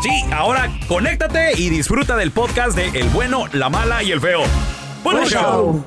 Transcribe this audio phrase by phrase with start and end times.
[0.00, 4.42] Sí, ahora conéctate y disfruta del podcast de El bueno, la mala y el feo.
[5.02, 5.84] ¡Buen show!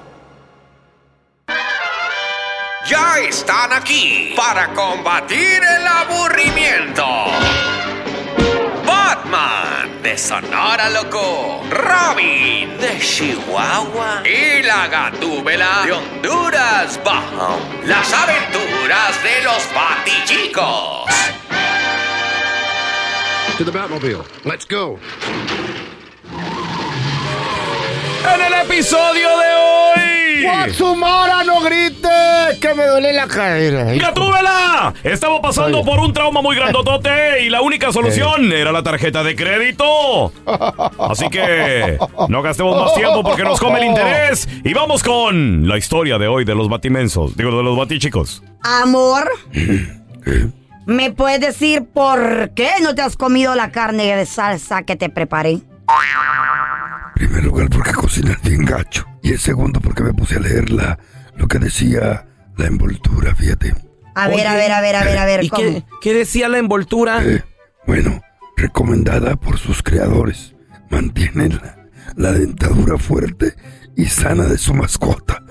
[2.89, 7.05] Ya están aquí para combatir el aburrimiento.
[8.85, 17.59] Batman de Sonora Loco, Robin de Chihuahua y la Gatúbela de Honduras Bajo.
[17.85, 21.05] Las aventuras de los Batichicos.
[23.57, 24.23] To the Batmobile.
[24.45, 24.97] Let's go.
[28.33, 30.43] En el episodio de hoy.
[30.43, 32.57] ¡Guatsumara, no grites!
[32.59, 33.93] Que me duele la cadera.
[33.93, 34.93] ¡Gatúbela!
[35.03, 35.89] Estamos pasando Oye.
[35.91, 40.31] por un trauma muy grandotote y la única solución era la tarjeta de crédito.
[40.99, 41.97] Así que
[42.29, 44.47] no gastemos más tiempo porque nos come el interés.
[44.63, 47.35] Y vamos con la historia de hoy de los batimensos.
[47.35, 48.41] Digo, de los batichicos.
[48.63, 49.29] Amor,
[50.85, 55.09] ¿me puedes decir por qué no te has comido la carne de salsa que te
[55.09, 55.51] preparé?
[55.53, 59.05] En primer lugar, porque cocinas bien gacho.
[59.21, 60.97] Y en segundo, porque me puse a leer la,
[61.35, 62.25] lo que decía
[62.57, 63.73] la envoltura, fíjate.
[64.15, 65.61] A ver, a ver, a ver, a ver, a ver, ¿Y ¿cómo?
[65.61, 67.23] qué, qué decía la envoltura?
[67.23, 67.43] Eh,
[67.85, 68.21] bueno,
[68.57, 70.55] recomendada por sus creadores.
[70.89, 71.77] Mantiene la,
[72.15, 73.53] la dentadura fuerte
[73.95, 75.43] y sana de su mascota.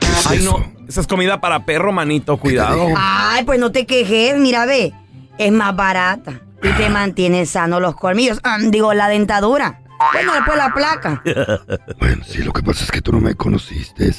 [0.00, 0.58] ¿Qué es Ay, eso?
[0.58, 0.79] no.
[0.90, 2.36] Esa es comida para perro, manito.
[2.36, 2.88] Cuidado.
[2.96, 4.92] Ay, pues no te quejes, mira, ve.
[5.38, 8.40] Es más barata y te mantiene sano los colmillos.
[8.42, 9.80] Ah, digo, la dentadura.
[10.12, 11.22] Bueno, después la placa.
[12.00, 14.12] Bueno, sí, lo que pasa es que tú no me conociste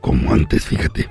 [0.00, 1.10] como antes, fíjate.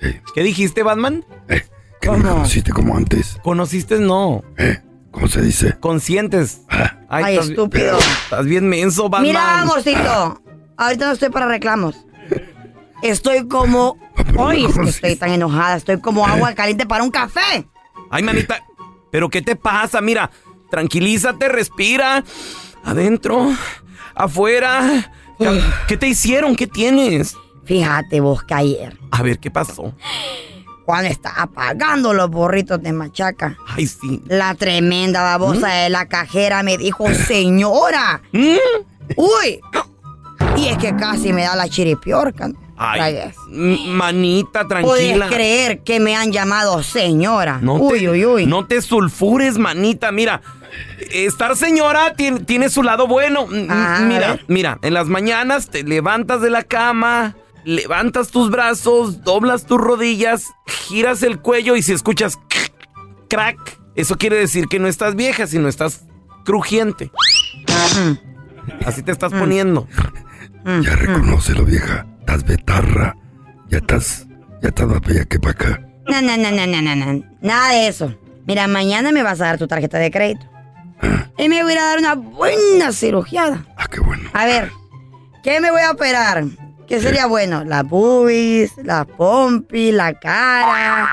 [0.00, 1.24] Eh, ¿Qué dijiste, Batman?
[1.48, 1.62] eh,
[2.00, 2.34] que no me ¿Cómo?
[2.36, 3.38] conociste como antes.
[3.44, 4.42] Conociste, no.
[4.56, 4.82] Eh,
[5.12, 5.76] ¿Cómo se dice?
[5.78, 6.62] Conscientes.
[6.68, 7.96] Ah, Ay, estás- estúpido.
[7.96, 9.22] Estás bien menso, Batman.
[9.28, 10.42] Mira, amorcito.
[10.76, 11.94] Ahorita no estoy para reclamos.
[13.02, 13.96] Estoy como.
[14.68, 15.76] Es que estoy tan enojada.
[15.76, 17.66] Estoy como agua caliente para un café.
[18.10, 18.64] Ay, manita,
[19.10, 20.00] ¿pero qué te pasa?
[20.00, 20.30] Mira,
[20.70, 22.24] tranquilízate, respira.
[22.84, 23.50] Adentro,
[24.14, 25.12] afuera.
[25.38, 26.56] ¿Qué- ¿Qué te hicieron?
[26.56, 27.36] ¿Qué tienes?
[27.64, 29.92] Fíjate vos que ayer, A ver, ¿qué pasó?
[30.86, 34.22] cuando estaba pagando los burritos de machaca, Ay, sí.
[34.26, 38.22] la tremenda babosa de la cajera me dijo, señora.
[38.32, 38.56] ¿Mm?
[39.16, 39.60] Uy.
[40.56, 42.48] Y es que casi me da la chiripiorca.
[42.48, 42.54] ¿no?
[42.78, 43.32] Ay,
[43.86, 45.28] manita, ¿Puedes tranquila.
[45.28, 47.58] creer que me han llamado señora?
[47.60, 48.46] No uy, te, uy, uy.
[48.46, 50.12] No te sulfures, manita.
[50.12, 50.40] Mira,
[51.12, 53.46] estar señora tiene, tiene su lado bueno.
[53.68, 57.34] Ah, mira, mira, en las mañanas te levantas de la cama,
[57.64, 60.44] levantas tus brazos, doblas tus rodillas,
[60.88, 62.38] giras el cuello y si escuchas
[63.28, 63.58] crack,
[63.96, 66.04] eso quiere decir que no estás vieja, sino estás
[66.44, 67.10] crujiente.
[68.86, 69.86] Así te estás poniendo.
[70.64, 72.06] Mm, Ya reconócelo, vieja.
[72.28, 73.16] Estás betarra.
[73.70, 74.26] Ya estás,
[74.60, 75.80] ya estás más bella que para acá.
[76.08, 77.24] No, no, no, no, no, no, no.
[77.40, 78.14] Nada de eso.
[78.46, 80.44] Mira, mañana me vas a dar tu tarjeta de crédito.
[81.38, 83.64] Y me voy a dar una buena cirugiada.
[83.78, 84.28] Ah, qué bueno.
[84.34, 84.70] A ver,
[85.42, 86.44] ¿qué me voy a operar?
[86.86, 87.64] ¿Qué sería bueno?
[87.64, 91.08] Las boobies, la pompi, la cara.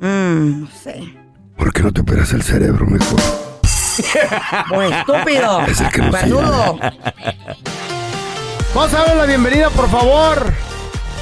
[0.00, 1.10] Mmm, no sé.
[1.56, 3.18] ¿Por qué no te operas el cerebro mejor?
[4.68, 5.62] Pues estúpido.
[5.62, 6.78] Es el que no.
[8.76, 10.52] Vamos a darle la bienvenida, por favor,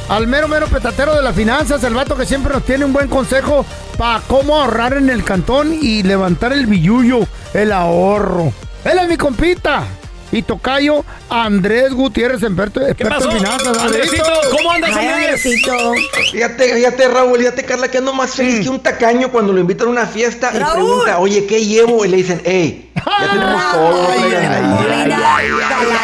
[0.09, 3.07] al mero mero petatero de las finanzas, el vato que siempre nos tiene un buen
[3.07, 3.65] consejo
[3.97, 7.21] para cómo ahorrar en el cantón y levantar el billuyo,
[7.53, 8.53] el ahorro.
[8.85, 9.85] Él es mi compita.
[10.35, 13.31] Y tocayo Andrés Gutiérrez, experto, experto pasó?
[13.31, 13.79] en finanzas.
[13.79, 15.15] Andresito, ¿cómo andas, Andrés?
[15.17, 15.93] Andresito.
[16.33, 19.87] Fíjate, fíjate, Raúl, fíjate, Carla, que ando más feliz que un tacaño cuando lo invitan
[19.87, 22.05] a una fiesta y pregunta, oye, ¿qué llevo?
[22.05, 23.91] Y le dicen, hey, ya tenemos todo.
[24.03, 25.37] no Ay, traigan ay, nada".
[25.37, 25.47] ay,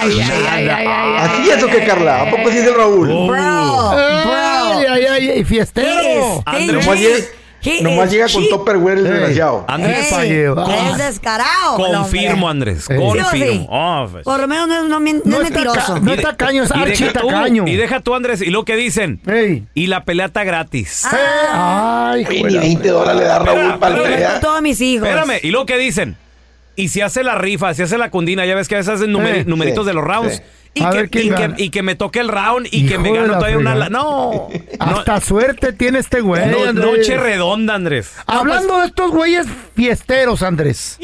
[0.01, 3.09] ay, ay, ay, ay, Así es o qué, Carla, ¿a poco sí es el Raúl?
[3.09, 3.91] Bro, bro.
[3.91, 6.43] ay, ay, ay, fiestero.
[6.47, 7.33] Andrés.
[7.63, 8.49] Nomás llega, He nomás llega con.
[8.49, 9.65] Topperware el desgraciado.
[9.69, 10.71] Andrés, llevar.
[10.93, 11.77] Es descarado.
[11.77, 12.49] confirmo.
[12.49, 12.87] Andrés.
[12.89, 13.67] Confirmo.
[13.71, 14.25] Oh, pues.
[14.25, 16.01] Por lo menos no, es- no, no No es mentiroso.
[16.01, 17.67] no es tacaño, es archi tacaño.
[17.67, 18.41] Y deja tú, Andrés.
[18.43, 19.21] Y lo que dicen.
[19.75, 21.05] Y la pelea está gratis.
[21.13, 21.17] Eh,
[21.53, 24.41] Ay, hijo ni de la 20 dólares le da Raúl para la pelea.
[24.41, 25.07] todos mis hijos.
[25.09, 25.39] Espérame.
[25.43, 26.17] Y lo que dicen.
[26.77, 29.13] Y si hace la rifa, si hace la cundina, ya ves que a veces hacen
[29.13, 30.43] numeri- numeritos sí, de los rounds.
[30.73, 31.55] Y, A que, ver quién y, que, gana.
[31.59, 33.71] y que me toque el round y que me gano todavía una...
[33.73, 33.91] fregada.
[33.91, 34.49] la- No.
[34.79, 36.47] Hasta suerte tiene este güey.
[36.47, 38.13] no, noche redonda, Andrés.
[38.27, 40.99] Hablando de estos güeyes fiesteros, Andrés.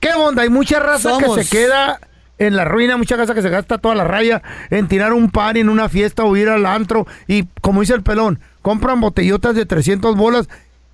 [0.00, 0.42] ¿Qué onda?
[0.42, 1.36] Hay mucha raza Somos.
[1.36, 1.98] que se queda
[2.38, 5.56] en la ruina, mucha raza que se gasta toda la raya en tirar un par
[5.58, 7.04] en una fiesta o ir al antro.
[7.26, 10.48] Y como dice el pelón, compran botellotas de 300 bolas.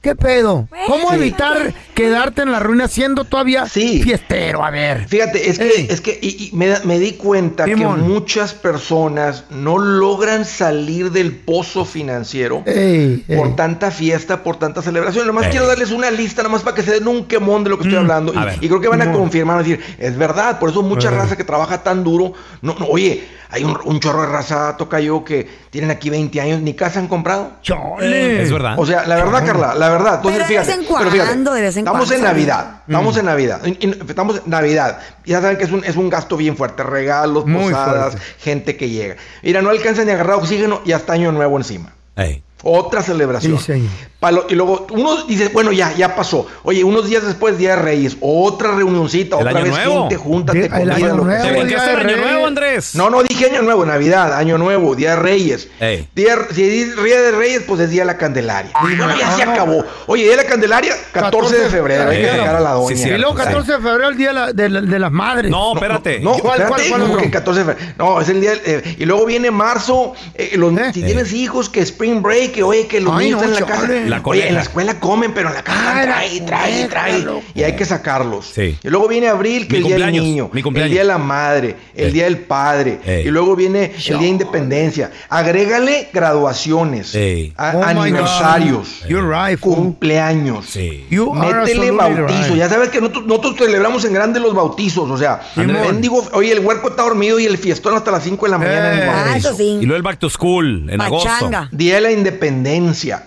[0.05, 0.69] ¿Qué pedo?
[0.87, 1.17] ¿Cómo Sí.
[1.17, 4.03] evitar quedarte en la ruina siendo todavía Sí.
[4.03, 4.63] fiestero?
[4.63, 5.09] A ver.
[5.09, 5.87] Fíjate, es que, Ey.
[5.89, 8.03] es que y- y me, di cuenta Simón.
[8.03, 13.37] que muchas personas no logran salir del pozo financiero Ey, ey.
[13.39, 15.27] por tanta fiesta, por tanta celebración.
[15.27, 17.85] Nomás quiero darles una lista, nomás para que se den un quemón de lo que
[17.85, 18.33] estoy hablando.
[18.39, 21.11] a Y, creo que van a confirmar, van a decir, es verdad, por eso mucha
[21.11, 22.35] raza que trabaja tan duro.
[22.61, 26.41] No, no, oye, hay un, un chorro de raza, toca yo, que tienen aquí 20
[26.41, 27.53] años, ni casa han comprado.
[27.63, 28.43] Chole.
[28.43, 28.75] Es verdad.
[28.79, 29.94] O sea, la verdad, Carla, la verdad.
[29.97, 32.21] Entonces, Pero de vez fíjate, en pero fíjate, cuando, de vez en estamos cuando, en
[32.21, 32.33] ¿sabes?
[32.33, 33.61] Navidad, estamos en Navidad,
[34.09, 34.99] estamos en Navidad.
[35.25, 38.27] Ya saben que es un, es un gasto bien fuerte, regalos, Muy posadas, fuerte.
[38.41, 39.17] gente que llega.
[39.43, 41.93] Mira, no alcanza ni a agarrar oxígeno y hasta año nuevo encima.
[42.17, 42.43] Ey.
[42.65, 43.59] Otra celebración.
[43.59, 43.89] Sí.
[44.19, 46.47] Palo- y luego uno dice, bueno, ya, ya pasó.
[46.63, 50.01] Oye, unos días después, Día de Reyes, otra reunioncita, El otra año vez nuevo.
[50.01, 51.53] gente, júntate, El comida, año lo que nuevo, ¿Te sea.
[51.53, 52.95] Día brincaste de el año nuevo, Andrés?
[52.95, 55.69] No, no dije año nuevo, Navidad, año nuevo, Día de Reyes.
[55.79, 56.09] Ey.
[56.15, 58.71] Día, si es Día de Reyes, pues es Día de la Candelaria.
[58.91, 59.85] Y bueno, ya se acabó.
[60.07, 62.09] Oye, Día de la Candelaria, 14 de febrero.
[62.09, 62.97] Hay que sacar a la Sí, doña.
[62.97, 63.45] cierto, Y luego sí.
[63.45, 65.51] 14 de febrero, el día de, la- de la- de las madres.
[65.51, 66.21] No, espérate.
[66.21, 67.95] No, ¿Cuál, espérate, cuál, cuál que 14 de febrero.
[67.99, 68.53] No, es el día.
[68.65, 70.15] eh, y luego viene marzo.
[70.35, 70.93] eh, los- ¿Eh?
[70.95, 73.69] Si tienes hijos, que Spring Break, que oye, que los Ay, niños no, están en
[73.69, 74.09] la casa.
[74.09, 77.19] La oye, en la escuela comen, pero en la casa Ah, trae, trae, trae.
[77.19, 77.43] loco.
[77.55, 78.51] Y hay que sacarlos.
[78.55, 78.79] Sí.
[78.83, 80.51] Y luego viene abril, que Mi es el día del niño.
[80.53, 80.61] mi.
[80.61, 81.77] El día de la madre.
[81.95, 82.13] El Ey.
[82.13, 83.01] día del padre.
[83.05, 83.27] Ey.
[83.27, 85.11] Y luego viene el día de independencia.
[85.29, 87.15] Agrégale graduaciones.
[87.57, 89.03] A- Oh, aniversarios.
[89.09, 89.59] You're right.
[89.61, 90.67] Cumpleaños.
[90.67, 91.07] Sí.
[91.11, 92.49] You Métele bautizo.
[92.51, 92.57] right.
[92.57, 95.11] Ya sabes que nosotros, nosotros celebramos en grande los bautizos.
[95.11, 95.73] O sea, Simón.
[95.73, 98.93] mendigo, oye, el huerco está dormido y el fiestón hasta las 5 de la mañana
[98.93, 99.13] en el Eh.
[99.13, 99.79] Ah, eso sí.
[99.81, 101.29] Y luego el back to school en agosto.
[101.29, 101.69] Pachanga.
[101.73, 102.34] Día de la independencia.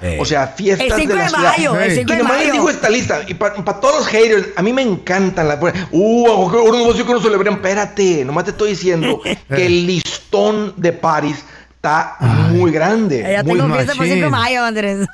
[0.02, 0.18] Eh.
[0.20, 1.52] O sea, fiestas El 5 de la de ciudad.
[1.58, 1.96] mayo, el Hey.
[1.98, 2.54] 5 Y de nomás les mayo.
[2.54, 3.22] digo esta lista.
[3.28, 5.60] Y para todos los haters, a mí me encantan las.
[5.92, 7.54] Uh, ahora no sé que no celebran.
[7.56, 11.44] Espérate, nomás te estoy diciendo que el listón de París
[11.76, 12.18] está
[12.52, 13.22] muy grande.
[13.30, 15.08] Ya muy tengo fiesta por 5 de mayo, Andrés.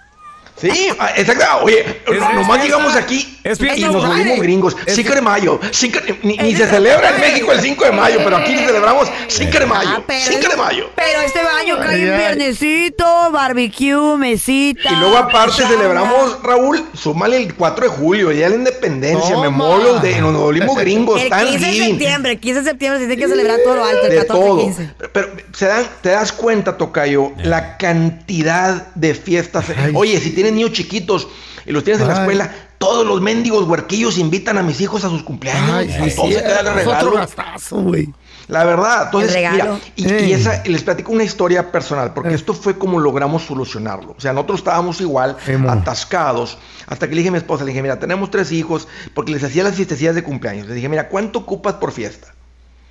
[0.56, 1.44] Sí, ah, exacto.
[1.64, 4.78] Oye, Es- nomás es llegamos aquí Es y nos volvimos gringos.
[4.88, 5.60] 5 de mayo.
[5.72, 9.60] cinco- ni ni se celebra en México el 5 de mayo, pero aquí celebramos 5
[9.60, 9.90] de mayo.
[9.98, 10.90] Ah, pero 5 de mayo.
[10.96, 14.92] Pero este año cae un viernesito, barbecue, mesita.
[14.92, 19.38] Y luego aparte celebramos, Raúl, súmale el 4 de julio, de la independencia.
[19.38, 23.22] Memorial de nos volvimos gringos, El 15 de septiembre, el 15 de septiembre se tiene
[23.22, 24.60] que celebrar todo lo alto, el de 14 todo.
[24.62, 24.90] 15.
[25.12, 29.66] Pero se dan, te das cuenta, Tocayo, la cantidad de fiestas.
[29.76, 29.92] Ay.
[29.96, 31.28] Oye, si tienes niños chiquitos
[31.66, 35.10] y los tienes en la escuela, todos los mendigos huerquillos invitan a mis hijos a
[35.10, 35.70] sus cumpleaños.
[35.72, 37.12] Ay, sí, a todos sí, se otro regalo.
[37.14, 38.10] gastazo, güey.
[38.50, 40.26] La verdad, entonces, mira, y, Ey.
[40.30, 44.16] y esa, les platico una historia personal, porque esto fue como logramos solucionarlo.
[44.18, 45.72] O sea, nosotros estábamos igual, Emo.
[45.72, 46.58] atascados,
[46.88, 49.44] hasta que le dije a mi esposa, le dije, mira, tenemos tres hijos, porque les
[49.46, 50.68] hacía las fiestecillas de cumpleaños.
[50.68, 52.34] Le dije, mira, ¿cuánto ocupas por fiesta?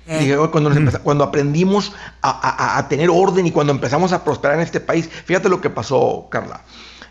[0.07, 0.17] Eh.
[0.19, 1.93] Dije, "Oye, cuando, nos empeza- cuando aprendimos
[2.23, 5.61] a, a- a tener orden y cuando empezamos a prosperar en este país, fíjate lo
[5.61, 6.61] que pasó, Carla.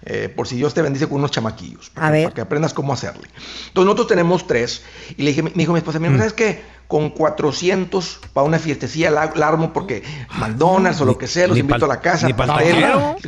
[0.05, 1.91] Eh, por si Dios te bendice con unos chamaquillos.
[1.91, 2.25] Para, A que- ver.
[2.25, 3.29] para que aprendas cómo hacerle.
[3.69, 4.83] Entonces nosotros tenemos tres.
[5.17, 6.63] Y le dije, me dijo mi esposa, mira, ¿sabes qué?
[6.89, 10.03] Con 400 para una fiestecilla la, la armo porque
[10.39, 12.85] McDonald's o lo que sea, los ni invito pa'l- a la casa, pastel,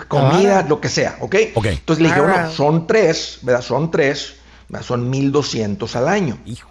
[0.08, 1.34] comida, lo que sea, ¿ok?
[1.54, 1.66] Ok.
[1.66, 3.62] Entonces le dije, bueno, son tres, ¿verdad?
[3.62, 4.34] Son tres,
[4.68, 4.84] ¿verdad?
[4.86, 6.38] son 1200 al año.
[6.44, 6.68] Hijo.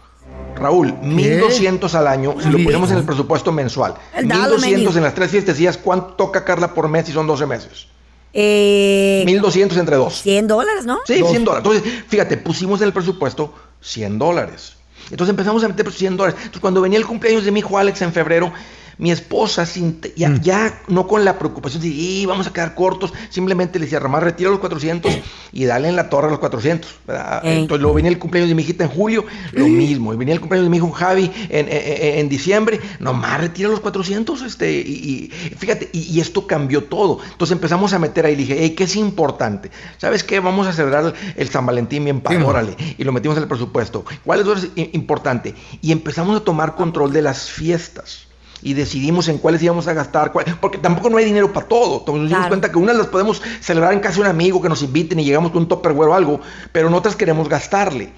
[0.55, 3.95] Raúl, 1200 al año, si lo ponemos en el presupuesto mensual.
[4.15, 4.97] El dado 1200 menú.
[4.97, 7.87] en las tres fiestecillas, ¿cuánto toca Carla por mes si son 12 meses?
[8.33, 10.21] Eh, 1200 entre dos.
[10.21, 10.99] 100 dólares, ¿no?
[11.05, 11.65] Sí, 100 dólares.
[11.65, 14.73] Entonces, fíjate, pusimos en el presupuesto 100 dólares.
[15.11, 16.35] Entonces empezamos a meter 100 dólares.
[16.39, 18.51] Entonces, cuando venía el cumpleaños de mi hijo Alex en febrero,
[18.97, 22.75] mi esposa, sin te- ya, ya no con la preocupación de, "Y, vamos a quedar
[22.75, 25.11] cortos, simplemente le decía, Ramás, retira los 400
[25.51, 26.89] y dale en la torre a los 400.
[27.07, 27.41] ¿verdad?
[27.45, 27.59] Ey.
[27.61, 30.13] Entonces, luego venía el cumpleaños de mi hijita en julio, lo mismo.
[30.13, 33.69] Y venía el cumpleaños de mi hijo Javi en, en- en- en diciembre, nomás retira
[33.69, 34.41] los 400.
[34.43, 37.19] Este, y, y fíjate, y, y esto cambió todo.
[37.31, 39.71] Entonces empezamos a meter ahí, dije, hey, ¿qué es importante?
[39.97, 40.39] ¿Sabes qué?
[40.39, 42.75] Vamos a celebrar el San Valentín bien padre, Sí, órale.
[42.97, 44.03] Y lo metimos en el presupuesto.
[44.23, 44.55] ¿Cuál es lo
[44.93, 45.53] importante?
[45.81, 48.27] Y empezamos a tomar control de las fiestas.
[48.63, 51.99] Y decidimos en cuáles íbamos a gastar, cuál- porque tampoco no hay dinero para todo.
[51.99, 52.49] Entonces nos dimos Claro.
[52.49, 55.25] cuenta que unas las podemos celebrar en casa de un amigo que nos inviten y
[55.25, 56.39] llegamos con un topperware o algo,
[56.71, 58.13] pero en otras queremos gastarle.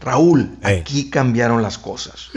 [0.00, 0.80] Raúl, Ey.
[0.80, 2.28] aquí cambiaron las cosas.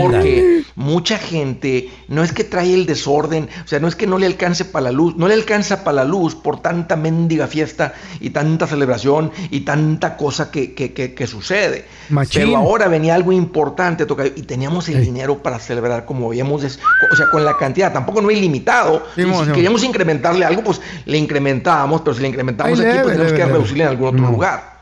[0.00, 4.18] Porque mucha gente no es que trae el desorden, o sea, no es que no
[4.18, 7.92] le alcance para la luz, no le alcanza para la luz por tanta mendiga fiesta
[8.20, 11.86] y tanta celebración y tanta cosa que, que- que- que sucede.
[12.08, 12.42] Machín.
[12.46, 15.04] Pero ahora venía algo importante, Tocayo, y teníamos el Ey.
[15.04, 19.04] dinero para celebrar como habíamos, o sea, con la cantidad, tampoco no ilimitado.
[19.14, 19.52] Sí, y si no.
[19.52, 23.32] queríamos incrementarle algo, pues le incrementábamos, pero si le incrementamos Ay, aquí, leve, pues tenemos
[23.32, 24.30] leve, que reducirle en algún otro No.
[24.30, 24.77] lugar.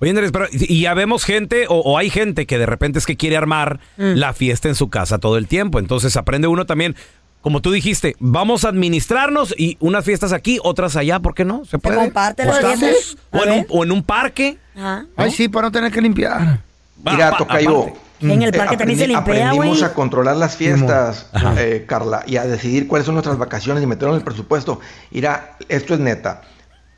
[0.00, 3.06] Oye, Andrés, pero y ya vemos gente o, o hay gente que de repente es
[3.06, 5.78] que quiere armar la fiesta en su casa todo el tiempo.
[5.78, 6.94] Entonces aprende uno también,
[7.40, 11.64] como tú dijiste, vamos a administrarnos y unas fiestas aquí, otras allá, ¿por qué no?
[11.64, 11.96] Se puede.
[11.96, 12.44] comparte.
[12.46, 13.66] O en, un, ver.
[13.70, 14.58] o en un parque.
[14.76, 15.06] Ajá.
[15.16, 16.60] Ay, sí, para no tener que limpiar.
[17.04, 17.86] Mira, Pa- Tocayo.
[18.20, 19.82] En el Eh, parque también se limpia, Aprendimos güey.
[19.84, 21.26] a controlar las fiestas,
[21.56, 24.80] eh, Carla, y a decidir cuáles son nuestras vacaciones y meterlo en el presupuesto.
[25.12, 26.42] Mira, esto es neta.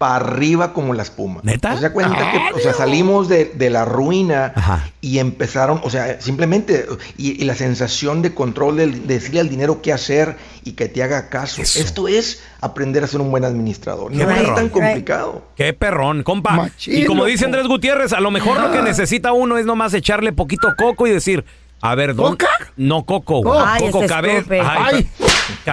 [0.01, 1.41] Para arriba como la espuma.
[1.43, 1.75] ¿Neta?
[1.75, 4.89] O sea, cuenta que, o sea, salimos de, de la ruina Ajá.
[5.03, 6.87] y empezaron, o sea, simplemente,
[7.19, 10.89] y, y la sensación de control, del- de, decirle al dinero qué hacer y que
[10.89, 11.61] te haga caso.
[11.61, 11.79] Eso.
[11.81, 14.11] Esto es aprender a ser un buen administrador.
[14.11, 15.43] No es tan complicado.
[15.55, 16.53] Qué perrón, compa.
[16.53, 17.31] Machín, y como loco.
[17.33, 21.07] dice Andrés Gutiérrez, a lo mejor lo que necesita uno es nomás echarle poquito coco
[21.09, 21.45] y decir,
[21.83, 22.39] a ver, ¿dónde?
[22.47, 22.73] ¿Coca?
[22.79, 23.61] No coco, güey.
[23.63, 24.39] Ay, coco este cabeza.
[24.39, 24.65] estúpido.
[24.67, 25.09] Ay,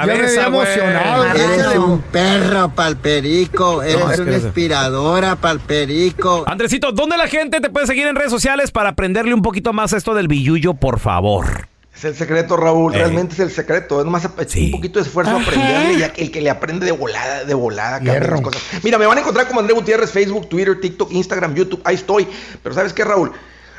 [0.02, 1.26] ya me había cabeza, emocionado.
[1.26, 6.44] Eres un perro palperico, es eres una inspiradora palperico.
[6.48, 9.94] Andresito, ¿dónde la gente te puede seguir en redes sociales para aprenderle un poquito más
[9.94, 11.68] a esto del billullo, por favor?
[11.96, 12.94] Es el secreto, Raúl.
[12.94, 13.00] Ey.
[13.00, 14.00] Realmente es el secreto.
[14.02, 14.66] Es Sí.
[14.66, 15.98] un poquito de esfuerzo aprenderle.
[15.98, 18.62] Ya que el que le aprende de volada, de volada, las cosas.
[18.84, 21.82] Mira, me van a encontrar como André Gutiérrez, Facebook, Twitter, TikTok, Instagram, YouTube.
[21.84, 22.28] Ahí estoy.
[22.62, 23.32] Pero ¿sabes qué, Raúl?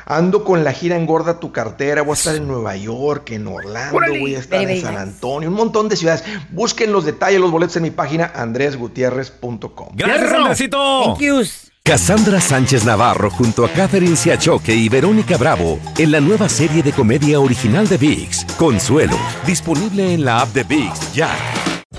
[0.09, 2.01] Ando con la gira Engorda tu cartera.
[2.01, 4.97] Voy a estar en Nueva York, en Orlando, voy a estar en San.
[4.97, 6.23] Antonio, un montón de ciudades.
[6.49, 9.89] Busquen los detalles, los boletos en mi página andresgutierrez.com.
[9.93, 10.33] Gracias.
[10.33, 11.03] Andresito.
[11.05, 11.71] Thank yous.
[11.83, 16.91] Cassandra Sánchez Navarro junto a Catherine Siachoque y Verónica Bravo en la nueva serie de
[16.91, 21.29] comedia original de VIX, Consuelo, disponible en la app de VIX ya.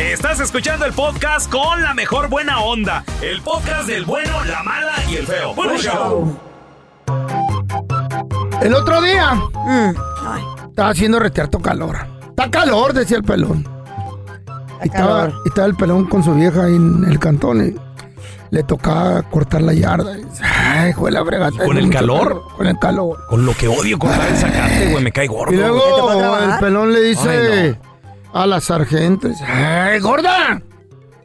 [0.00, 3.04] Estás escuchando el podcast con la mejor buena onda.
[3.22, 5.54] El podcast del bueno, la mala y el feo.
[5.54, 6.36] Bueno, show.
[8.62, 9.94] El otro día Mm.
[10.26, 11.98] Ay, estaba haciendo retierto calor.
[12.28, 13.66] Está calor, decía el pelón.
[14.82, 15.42] Y estaba, calor.
[15.44, 17.74] y estaba el pelón con su vieja ahí en el cantón y
[18.50, 20.16] le tocaba cortar la yarda.
[20.18, 21.50] Y dice, Ay, hijo de la brega.
[21.50, 22.42] con el calor?
[22.56, 23.18] Con el calor.
[23.28, 25.52] Con lo que odio cortar el zacate, güey, me cae gordo.
[25.52, 27.78] Y ¿Te tocó luego el pelón le dice Ay,
[28.42, 30.60] a la sargento, dice, ¡ay, gorda!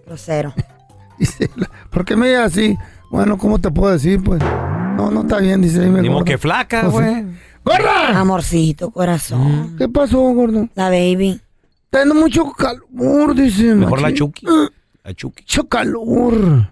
[0.06, 0.54] Grosero.
[1.20, 1.50] Dice,
[1.92, 2.78] ¿Por qué me dices así?
[3.12, 4.42] Bueno, ¿cómo te puedo decir, pues?
[4.42, 5.80] No, no está bien, dice.
[5.82, 6.26] Dime, gordo.
[6.26, 7.26] que flaca, Pues güey.
[7.64, 8.20] ¡Gorda!
[8.20, 9.76] Amorcito, corazón.
[9.78, 10.68] ¿Qué pasó, gordo?
[10.74, 11.40] La baby.
[11.86, 13.76] Está dando mucho calor, dice.
[13.76, 14.12] Mejor la.
[14.14, 14.48] Chucky.
[14.48, 14.70] Eh,
[15.04, 15.44] La Chucky.
[15.44, 16.72] Mucho calor.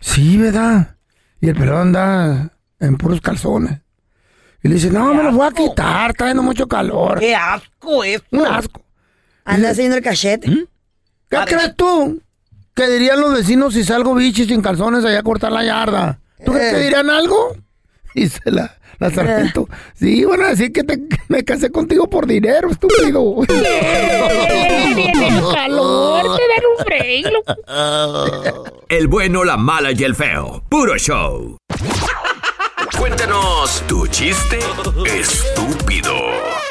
[0.00, 0.96] Sí, ¿verdad?
[1.40, 3.80] Y el pelón anda en puros calzones.
[4.62, 7.20] Y le dice, no, me los voy a quitar, está dando mucho calor.
[7.20, 8.22] ¡Qué asco es!
[8.32, 8.82] Un asco.
[9.48, 10.48] Anda haciendo el cachete.
[11.28, 12.20] ¿Qué crees tú?
[12.74, 16.20] ¿Qué dirían los vecinos si salgo bichis sin calzones allá a cortar la yarda?
[16.44, 16.84] ¿Tú crees que Eh.
[16.84, 17.56] dirían algo?
[18.14, 19.68] Dice la, la sargento.
[19.94, 23.36] Sí, van a decir que te- me casé contigo por dinero, estúpido.
[25.54, 27.26] calor, te dan un break,
[28.88, 30.62] El bueno, la mala y el feo.
[30.68, 31.56] Puro show.
[32.98, 34.58] Cuéntanos tu chiste
[35.06, 36.12] estúpido.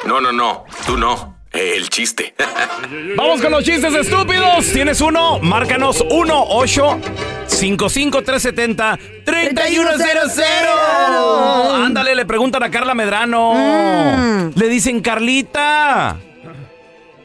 [0.05, 0.65] No, no, no.
[0.85, 1.36] Tú no.
[1.57, 2.35] El chiste.
[3.17, 4.71] Vamos con los chistes estúpidos.
[4.71, 5.39] ¿Tienes uno?
[5.39, 6.99] Márcanos 1 8
[7.47, 10.45] 55 370 3100.
[11.83, 13.53] Ándale, le preguntan a Carla Medrano.
[13.55, 14.51] Mm.
[14.53, 16.17] Le dicen Carlita.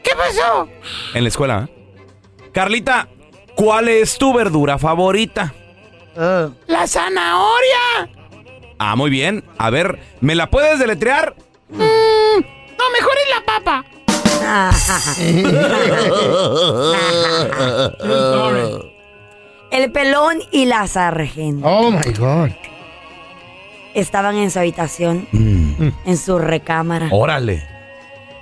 [0.01, 0.67] ¿Qué pasó?
[1.13, 1.69] En la escuela.
[1.69, 2.49] ¿eh?
[2.51, 3.07] Carlita,
[3.55, 5.53] ¿cuál es tu verdura favorita?
[6.15, 8.09] La zanahoria.
[8.79, 9.43] Ah, muy bien.
[9.59, 11.35] A ver, ¿me la puedes deletrear?
[11.69, 13.85] Mm, no, mejor es la papa.
[19.71, 22.49] El pelón y la sargento Oh my God.
[23.95, 27.07] estaban en su habitación, en su recámara.
[27.11, 27.63] Órale.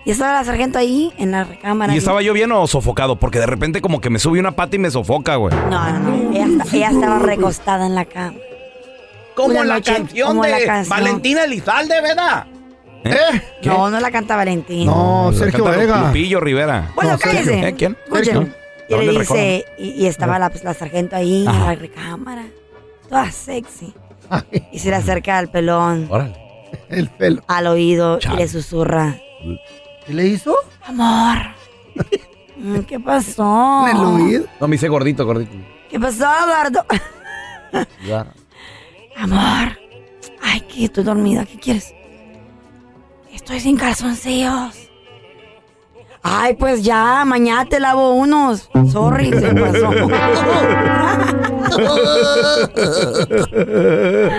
[0.04, 1.94] Y estaba la sargento ahí, en la recámara.
[1.94, 3.16] ¿Y estaba yo bien o sofocado?
[3.18, 5.54] Porque de repente como que me sube una pata y me sofoca, güey.
[5.70, 6.32] No, no, no.
[6.32, 8.34] Ella, esta- ella estaba recostada en la cama.
[9.36, 10.98] Como la noche, canción como de la canción.
[11.00, 12.46] Valentina Elizalde, ¿verdad?
[13.04, 13.16] ¿Eh?
[13.62, 13.70] ¿Qué?
[13.70, 14.86] No, no la canta Valentín.
[14.86, 16.08] No, Sergio canta Vega.
[16.08, 16.92] Lupillo Rivera.
[16.96, 17.68] Bueno, No, cállese.
[17.68, 17.74] ¿Eh?
[17.76, 17.98] ¿Quién?
[18.06, 18.54] Escuchen.
[18.90, 21.58] Y ¿Dónde le dice, y, y estaba la, pues, la sargento ahí Ajá.
[21.60, 22.46] en la recámara,
[23.08, 23.94] toda sexy.
[24.72, 26.36] Y se le acerca al pelón, Órale.
[26.90, 27.42] El pelo.
[27.48, 29.16] al oído, y le susurra,
[30.06, 30.56] ¿Qué le hizo?
[30.86, 31.38] amor.
[32.58, 33.88] Mm, ¿Qué pasó?
[33.90, 34.46] En el oído.
[34.60, 35.52] No, me hice gordito, gordito.
[35.90, 36.86] ¿Qué pasó, Eduardo?
[39.18, 39.78] Amor.
[40.42, 41.46] Ay, que estoy dormida.
[41.46, 41.94] ¿Qué quieres?
[43.42, 44.76] Estoy sin calzoncillos.
[46.24, 48.70] Ay, pues ya, mañana te lavo unos.
[48.92, 49.92] Sorry, se pasó.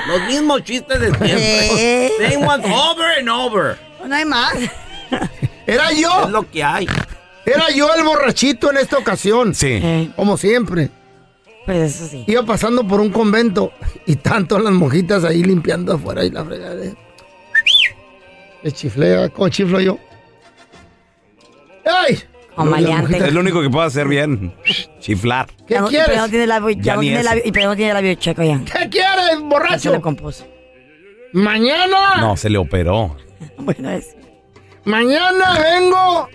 [0.06, 2.12] Los mismos chistes de siempre.
[2.30, 3.76] Same ones over and over.
[4.06, 4.54] No hay más.
[5.66, 6.28] Era Es yo.
[6.28, 6.86] lo que hay.
[7.44, 9.52] Era yo el borrachito en esta ocasión.
[9.54, 9.80] Sí.
[9.82, 10.90] Eh, Como siempre.
[11.66, 12.22] pues eso sí.
[12.28, 13.72] Iba pasando por un convento
[14.06, 16.94] y tanto las monjitas ahí limpiando afuera y la fregadera.
[18.62, 19.98] Le chiflé, ¿cómo chiflo yo?
[21.85, 22.18] ¡Ay!
[22.55, 23.16] Como maleante.
[23.16, 24.55] Es lo único que puedo hacer bien.
[25.01, 25.46] Chiflar.
[25.66, 26.09] ¿Qué quieres?
[26.09, 27.29] Pero no tiene labio, ya Ya no ni tiene eso.
[27.31, 28.59] labio, y pero no tiene labio checo ya.
[28.64, 29.92] ¿Qué quieres, Ya se borracho?
[29.92, 30.46] le compuso.
[31.33, 33.16] Mañana, No, se le operó.
[33.59, 34.16] Bueno, es.
[34.85, 36.29] mañana vengo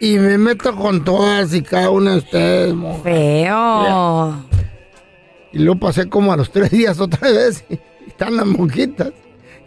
[0.00, 3.00] y me meto con todas y cada una de ustedes, mo.
[3.02, 4.44] Feo.
[5.52, 9.12] Y luego pasé como a los tres días otra vez y están las monjitas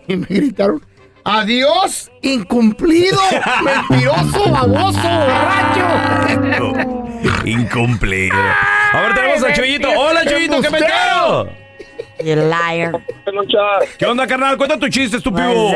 [0.08, 0.86] y me gritaron,
[1.24, 3.20] ¡Adiós, incumplido,
[3.64, 6.74] mentiroso, baboso, borracho!
[7.46, 8.36] Incumplido.
[8.94, 9.90] A ver, tenemos a Chuyito.
[9.90, 11.50] Hola, Chuyito, ¿qué metido?
[12.24, 13.00] You liar.
[13.98, 14.58] ¿Qué onda, carnal?
[14.58, 15.72] Cuenta tu chiste, estúpido.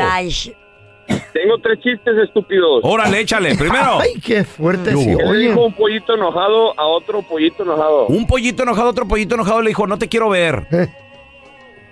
[1.32, 2.80] Tengo tres chistes estúpidos.
[2.82, 3.54] Órale, échale.
[3.56, 8.06] Primero, ¡Ay, qué fuerte ¿Qué le dijo un pollito enojado a otro pollito enojado?
[8.06, 10.66] un pollito enojado, otro pollito enojado le dijo, no te quiero ver.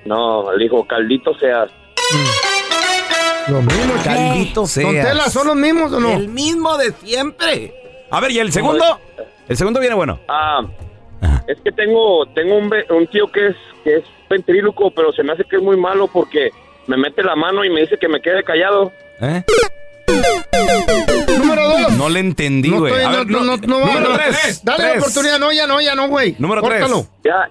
[0.05, 1.71] No, le dijo, caldito seas.
[3.49, 5.33] Lo mismo, Caldito Don Tela, seas.
[5.33, 6.13] ¿son los mismos o no?
[6.13, 7.75] El mismo de siempre.
[8.11, 9.01] A ver, ¿y el segundo?
[9.49, 10.19] El segundo viene bueno.
[10.29, 10.63] Ah,
[11.47, 15.45] es que tengo tengo un, tío que es que es ventríloco, pero se me hace
[15.45, 16.51] que es muy malo porque
[16.87, 18.93] me mete la mano y me dice que me quede callado.
[19.21, 19.43] ¿Eh?
[21.39, 21.93] Número dos.
[21.93, 22.93] No le entendí, No güey.
[22.93, 24.17] estoy- A no, ver, no, no, no, número no.
[24.17, 24.65] tres.
[24.65, 26.35] Dale la oportunidad, no, ya no, ya no, güey.
[26.39, 26.87] Número tres.
[27.25, 27.49] Ya.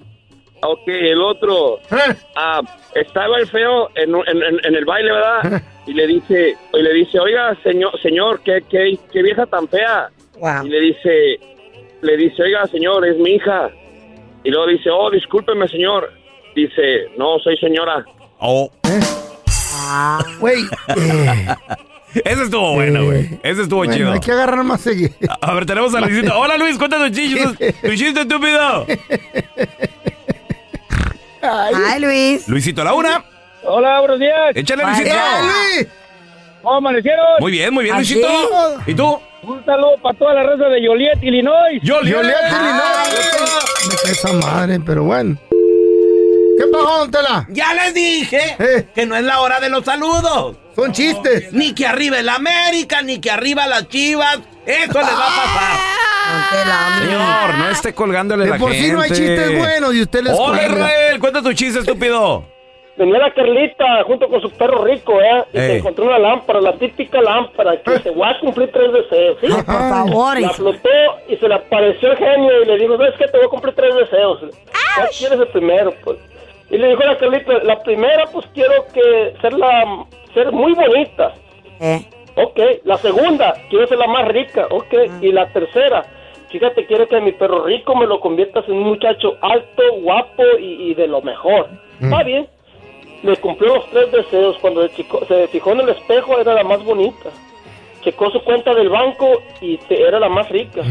[0.65, 1.79] Ok, el otro.
[1.91, 2.61] Eh, Ah,
[2.95, 5.61] estaba el feo en, un- en, en- en el baile, ¿verdad?
[5.85, 10.09] Y le dice, y le dice, oiga, señor, señor, qué, qué, qué vieja tan fea.
[10.39, 10.65] Wow.
[10.65, 11.39] Y le dice,
[12.01, 13.69] le dice, oiga, señor, es mi hija.
[14.43, 16.11] Y luego dice, oh, discúlpeme, señor.
[16.55, 18.05] Dice, no, soy señora.
[18.39, 18.69] Oh,
[19.85, 20.63] Ah, Güey,
[20.95, 21.47] eh,
[22.25, 23.27] ese estuvo bueno, güey.
[23.43, 24.11] Ese estuvo bueno, chido.
[24.11, 25.13] hay que agarrar más seguido.
[25.41, 26.31] A ver, tenemos a Luisito.
[26.39, 27.73] Hola, Luis, cuenta tu chiste.
[27.81, 28.85] Tu chiste, estúpido.
[31.43, 32.47] Ay, Luis.
[32.47, 33.23] Luisito, a la una.
[33.63, 34.55] Hola, buenos días.
[34.55, 35.09] Échale, Luisito.
[35.09, 35.87] Luis!
[36.61, 37.25] ¿Cómo amanecieron?
[37.39, 38.13] Muy bien, muy bien, ¿Así?
[38.15, 38.81] Luisito.
[38.87, 39.19] ¿Y tú?
[39.43, 41.55] Un saludo para toda la raza de Joliet, Illinois.
[41.73, 41.79] Ay.
[41.83, 42.25] Illinois.
[43.89, 45.37] Me cae esa madre, pero bueno.
[46.57, 47.45] ¿Qué pasó, don Tela?
[47.49, 48.87] Ya les dije Eh.
[48.93, 50.55] que no es la hora de los saludos.
[50.75, 51.51] Son chistes.
[51.53, 54.39] Ni que arriba el América, ni que arriba las chivas.
[54.65, 55.79] Eso les va a pasar.
[56.33, 57.05] Hombre.
[57.05, 58.85] Señor, no esté colgándole De la por gente.
[58.87, 60.63] sí no hay chistes buenos y usted les Hola.
[60.65, 62.45] Israel, cuenta tu chiste, estúpido.
[62.95, 65.43] Venía la Carlita junto con su perro rico, ¿eh?
[65.51, 65.77] Y se Ey.
[65.79, 70.39] encontró una lámpara, la típica lámpara, que se va a cumplir tres deseos, por favor.
[70.39, 70.89] La flotó
[71.27, 73.25] y se le apareció el genio y le dijo, ¿sabes qué?
[73.27, 74.39] Te voy a cumplir tres deseos.
[74.95, 75.93] ¿Cuál quieres el primero?
[76.03, 76.17] Pues?
[76.73, 80.73] Y le dijo a la Carlita, la primera, pues quiero que ser, la, ser muy
[80.73, 81.33] bonita.
[81.79, 82.01] Eh.
[82.35, 82.59] Ok.
[82.83, 84.65] La segunda, quiero ser la más rica.
[84.71, 84.93] Ok.
[85.21, 86.03] Y la tercera,
[86.49, 90.89] fíjate, quiero que mi perro rico me lo conviertas en un muchacho alto, guapo y,
[90.89, 91.69] y de lo mejor.
[92.01, 92.47] Está bien.
[93.21, 94.57] Le cumplió los tres deseos.
[94.59, 97.29] Cuando se fijó en el espejo, era la más bonita.
[98.01, 99.27] Checó su cuenta del banco
[99.61, 100.81] y se- era la más rica.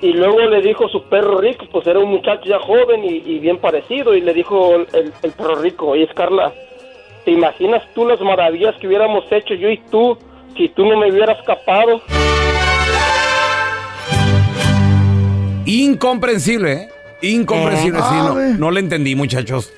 [0.00, 3.38] Y luego le dijo su perro rico, pues era un muchacho ya joven y, y
[3.40, 4.14] bien parecido.
[4.14, 6.52] Y le dijo el, el perro rico, oye, Carla,
[7.24, 10.16] ¿te imaginas tú las maravillas que hubiéramos hecho yo y tú
[10.56, 12.00] si tú no me hubieras escapado?
[15.66, 16.88] Incomprensible, ¿eh?
[17.20, 19.74] Incomprensible, sí, no, no le entendí, muchachos.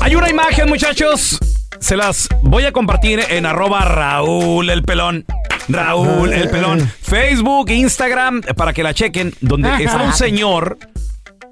[0.00, 1.38] Hay una imagen, muchachos.
[1.80, 5.24] Se las voy a compartir en arroba Raúl el pelón.
[5.68, 6.90] Raúl el pelón.
[7.02, 10.78] Facebook, Instagram, para que la chequen, donde está un señor.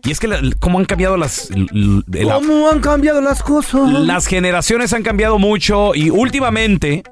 [0.05, 1.51] Y es que, la- ¿cómo han cambiado las...
[1.51, 3.91] la- ¿Cómo han cambiado las cosas?
[3.93, 7.03] las generaciones han cambiado mucho y últimamente.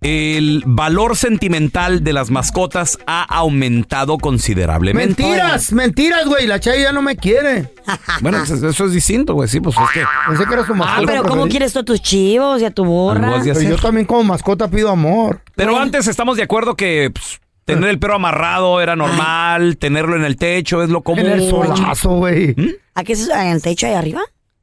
[0.00, 5.22] El valor sentimental de las mascotas ha aumentado considerablemente.
[5.22, 6.46] Mentiras, mentiras, güey.
[6.46, 7.72] La Chay ya no me quiere.
[8.20, 9.48] Bueno, pues, eso es distinto, güey.
[9.48, 10.04] Sí, pues es que.
[10.28, 11.00] Pensé que era su mascota.
[11.00, 11.50] Ah, pero ¿cómo preferida.
[11.50, 13.40] quieres tú a tus chivos y a tu borra?
[13.42, 15.42] Pero yo también como mascota pido amor.
[15.56, 20.24] Pero antes estamos de acuerdo que pues, tener el perro amarrado era normal, tenerlo en
[20.24, 21.26] el techo es lo común.
[21.26, 22.54] En el solazo, güey.
[22.94, 23.34] ¿A qué es eso?
[23.34, 24.20] ¿En el techo ahí arriba?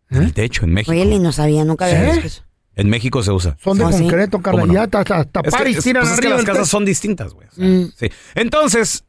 [0.10, 0.92] En el techo, en México.
[0.92, 2.12] Really, no sabía, nunca había ¿Eh?
[2.14, 2.44] visto eso.
[2.78, 3.58] En México se usa.
[3.62, 4.04] Son de sí.
[4.04, 4.62] concreto, Carla.
[4.62, 4.74] ¿Cómo no?
[4.74, 6.70] Ya hasta, hasta Es que, es- tiran pues es que arriba las casas techo.
[6.72, 7.48] son distintas, güey.
[7.58, 7.92] Mm.
[7.98, 8.10] Sí.
[8.36, 9.04] Entonces,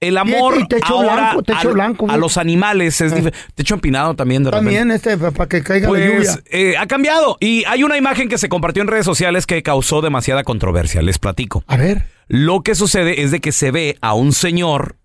[0.00, 3.38] el amor Y- techo ahora blanco, techo a, blanco, a los animales es diferente.
[3.54, 4.76] Techo empinado también de repente.
[4.76, 6.16] También este, para que caiga la lluvia.
[6.16, 9.62] Pues eh, ha cambiado y hay una imagen que se compartió en redes sociales que
[9.62, 11.00] causó demasiada controversia.
[11.02, 11.62] Les platico.
[11.68, 12.06] A ver.
[12.26, 14.96] Lo que sucede es de que se ve a un señor,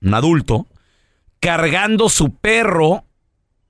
[0.00, 0.66] un adulto,
[1.40, 3.04] cargando su perro,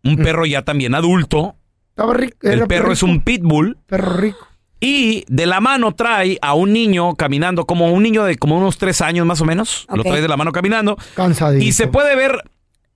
[0.04, 1.56] un perro ya también adulto.
[1.98, 2.36] Estaba rico.
[2.42, 3.76] El perro es un pitbull.
[3.86, 4.46] Perro rico.
[4.78, 8.78] Y de la mano trae a un niño caminando, como un niño de como unos
[8.78, 9.84] tres años más o menos.
[9.92, 10.96] Lo trae de la mano caminando.
[11.14, 11.64] Cansadito.
[11.64, 12.44] Y se puede ver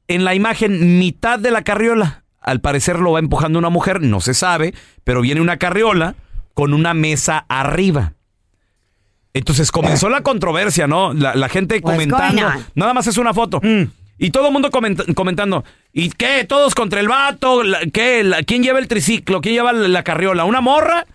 [0.06, 2.22] en la imagen mitad de la carriola.
[2.40, 6.14] Al parecer lo va empujando una mujer, no se sabe, pero viene una carriola
[6.54, 8.12] con una mesa arriba.
[9.34, 11.12] Entonces comenzó la controversia, ¿no?
[11.12, 12.42] La, la gente What's comentando.
[12.76, 13.60] Nada más es una foto.
[14.18, 15.64] Y todo el mundo comenta- comentando.
[15.92, 16.44] ¿Y qué?
[16.48, 17.62] ¿Todos contra el vato?
[17.62, 18.22] La- ¿Qué?
[18.22, 19.40] La- ¿Quién lleva el triciclo?
[19.40, 20.44] ¿Quién lleva la, la carriola?
[20.44, 21.06] ¿Una morra?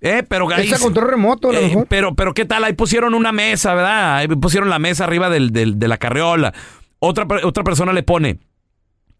[0.00, 1.86] Eh, pero ahí- Esa control remoto, a lo eh, mejor.
[1.88, 4.16] pero, pero qué tal, ahí pusieron una mesa, ¿verdad?
[4.18, 6.54] Ahí pusieron la mesa arriba del, del- de la carriola.
[7.00, 8.38] Otra, otra persona le pone,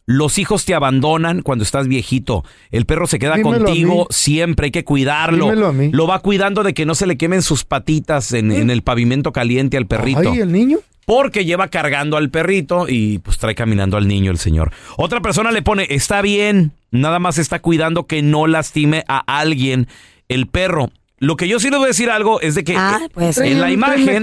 [0.07, 2.45] los hijos te abandonan cuando estás viejito.
[2.71, 5.47] El perro se queda Dímelo contigo siempre, hay que cuidarlo.
[5.47, 5.91] Dímelo a mí.
[5.93, 9.33] Lo va cuidando de que no se le quemen sus patitas en, en el pavimento
[9.33, 10.31] caliente al perrito.
[10.33, 10.79] Ay, el niño.
[11.09, 14.73] Porque lleva cargando al perrito y pues trae caminando al niño el señor.
[14.99, 19.89] Otra persona le pone, está bien, nada más está cuidando que no lastime a alguien
[20.29, 20.91] el perro.
[21.17, 23.39] Lo que yo sí le voy a decir algo es de que Ah, eh, pues,
[23.39, 24.23] en la imagen,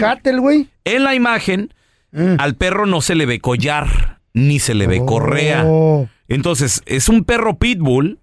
[0.86, 1.74] en la imagen,
[2.12, 2.36] Mm.
[2.40, 5.64] al perro no se le ve collar, ni se le ve correa.
[5.66, 6.08] Oh.
[6.28, 8.20] Entonces, es un perro pitbull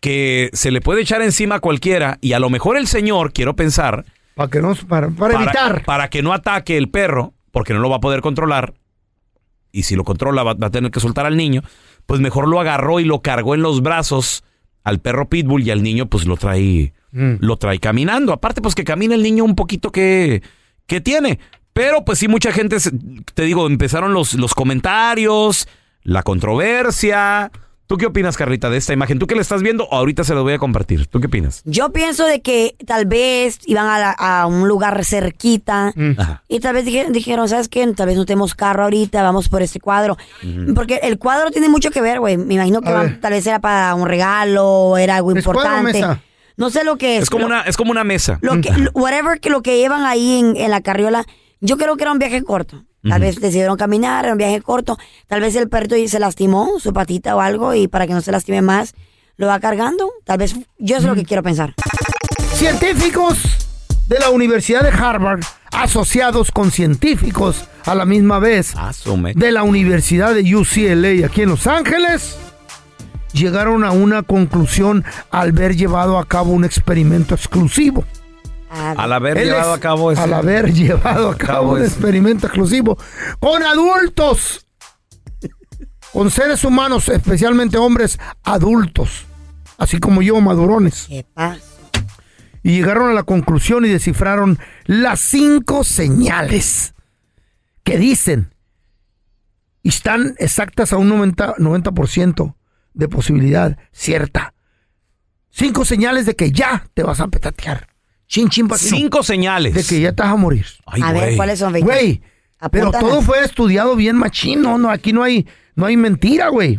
[0.00, 3.56] que se le puede echar encima a cualquiera y a lo mejor el señor, quiero
[3.56, 5.82] pensar, Para que no, para, para evitar.
[5.84, 8.74] para que no ataque el perro, porque no lo va a poder controlar,
[9.72, 11.62] y si lo controla va, va a tener que soltar al niño,
[12.06, 14.42] pues mejor lo agarró y lo cargó en los brazos
[14.82, 17.34] al perro pitbull y al niño pues lo trae, Mm.
[17.40, 18.32] lo trae caminando.
[18.32, 20.42] Aparte pues que camina el niño un poquito que,
[20.86, 21.38] que tiene.
[21.72, 22.92] Pero pues sí, mucha gente, se-
[23.34, 25.66] te digo, empezaron los, los comentarios,
[26.02, 27.50] la controversia.
[27.90, 29.18] ¿Tú qué opinas, Carlita, de esta imagen?
[29.18, 29.92] ¿Tú qué le estás viendo?
[29.92, 31.08] Ahorita se lo voy a compartir.
[31.08, 31.60] ¿Tú qué opinas?
[31.64, 36.44] Yo pienso de que tal vez iban a, la- a un lugar cerquita Ajá.
[36.46, 37.84] y tal vez dije- dijeron, ¿sabes qué?
[37.88, 40.16] Tal vez no tenemos carro ahorita, vamos por este cuadro.
[40.72, 42.36] Porque el cuadro tiene mucho que ver, güey.
[42.36, 45.64] Me imagino que van- tal vez era para un regalo, era algo ¿Es cuadro o
[45.64, 45.92] importante.
[45.92, 46.22] mesa?
[46.56, 47.24] No sé lo que es.
[47.24, 48.38] Es como lo- una, es como una mesa.
[48.40, 51.24] lo que, whatever que lo que llevan ahí en, en la carriola,
[51.60, 52.84] yo creo que era un viaje corto.
[53.08, 54.98] Tal vez decidieron caminar, era un viaje corto.
[55.26, 58.30] Tal vez el perrito se lastimó, su patita o algo, y para que no se
[58.30, 58.94] lastime más,
[59.36, 60.10] lo va cargando.
[60.24, 61.74] Tal vez, yo es lo que quiero pensar.
[62.52, 63.38] Científicos
[64.06, 65.40] de la Universidad de Harvard,
[65.72, 69.32] asociados con científicos a la misma vez Asume.
[69.34, 72.36] de la Universidad de UCLA aquí en Los Ángeles,
[73.32, 78.04] llegaron a una conclusión al haber llevado a cabo un experimento exclusivo.
[78.70, 80.20] Al haber Él llevado es- a cabo ese...
[80.22, 82.96] Al haber llevado a cabo cabo un ese- experimento exclusivo
[83.40, 84.66] con adultos.
[86.12, 89.26] Con seres humanos, especialmente hombres adultos.
[89.78, 91.06] Así como yo, madurones.
[91.08, 91.60] ¿Qué pasa?
[92.62, 96.94] Y llegaron a la conclusión y descifraron las cinco señales
[97.84, 98.54] que dicen
[99.82, 102.54] y están exactas a un 90%, 90%
[102.92, 104.52] de posibilidad cierta.
[105.48, 107.88] Cinco señales de que ya te vas a petatear.
[108.30, 108.96] Chin, chin, vacino.
[108.96, 109.74] Cinco señales.
[109.74, 110.64] De que ya vas a morir.
[110.86, 111.34] Ay, a ver.
[111.36, 111.92] ¿cuáles son, Víctor?
[111.92, 112.22] Güey,
[112.70, 116.78] pero todo fue estudiado bien machino, no, aquí no hay, no hay mentira, güey.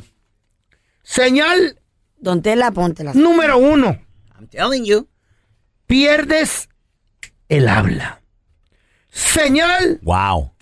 [1.03, 1.77] Señal
[2.17, 3.15] Don Tela, póntelas.
[3.15, 3.99] número uno,
[4.39, 5.09] I'm telling you.
[5.87, 6.69] pierdes
[7.49, 8.21] el habla.
[9.09, 10.53] Señal Wow.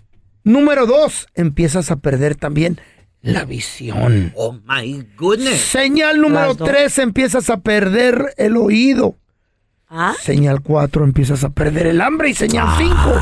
[0.44, 2.82] número dos, empiezas a perder también
[3.22, 4.32] la visión.
[4.36, 5.60] Oh my goodness.
[5.62, 9.18] Señal número tres, empiezas a perder el oído.
[9.90, 10.14] ¿Ah?
[10.22, 12.30] Señal cuatro, empiezas a perder el hambre.
[12.30, 13.16] Y señal cinco,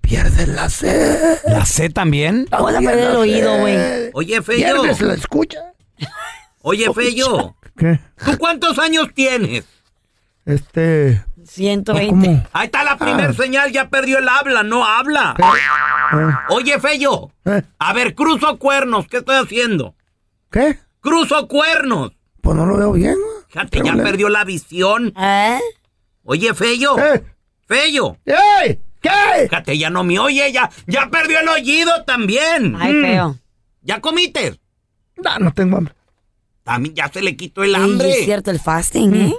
[0.00, 1.38] pierdes la sed.
[1.46, 2.46] ¿La C también?
[2.50, 3.76] Vamos a perder el oído, güey.
[4.14, 4.64] Oye, Feyo.
[4.82, 5.58] Pierdes la escucha.
[6.62, 7.56] Oye, Feyo.
[7.76, 7.98] ¿Qué?
[8.24, 9.64] ¿Tú cuántos años tienes?
[10.44, 11.24] Este.
[11.44, 12.08] 120.
[12.10, 12.46] ¿Cómo?
[12.52, 13.32] Ahí está la Ah.
[13.36, 15.34] señal, ya perdió el habla, no habla.
[15.42, 17.30] Ah, Oye, Feyo.
[17.44, 17.62] ¿Eh?
[17.78, 19.94] A ver, cruzo cuernos, ¿qué estoy haciendo?
[20.50, 20.78] ¿Qué?
[21.00, 22.12] Cruzo cuernos.
[22.40, 23.16] Pues no lo veo bien.
[23.48, 25.12] Fíjate, ya perdió la visión.
[25.18, 25.58] ¿Eh?
[26.24, 26.98] Oye, Feyo.
[26.98, 27.24] ¿Eh?
[27.66, 28.16] Feyo.
[28.24, 28.80] ¡Ey!
[29.00, 29.10] ¿Qué?
[29.48, 32.74] Fíjate, ya no me oye, ya, ya perdió el oído también.
[32.78, 33.38] Ay, feo.
[33.82, 34.58] ¿Ya comiste?
[35.22, 35.94] No, no tengo hambre.
[36.62, 38.10] También ya se le quitó el Sí, hambre.
[38.18, 39.34] es cierto, el fasting, ¿eh?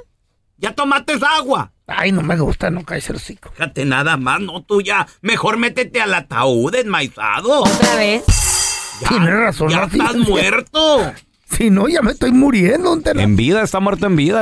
[0.57, 1.71] ¿Ya tomaste agua?
[1.87, 3.49] Ay, no me gusta, no caes el hocico.
[3.51, 5.07] Fíjate, nada más, no tú ya.
[5.21, 7.61] Mejor métete al ataúd enmaizado.
[7.63, 8.23] Otra vez.
[9.01, 10.05] Ya, Tienes razón, Ya Rafita.
[10.05, 11.13] estás muerto.
[11.47, 12.99] Si no, ya me estoy muriendo.
[13.05, 14.41] En vida, está muerto en vida.